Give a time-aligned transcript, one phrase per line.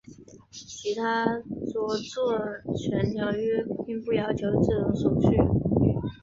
[0.49, 1.27] 其他
[1.71, 2.35] 着作
[2.75, 5.37] 权条约并不要求这种手续。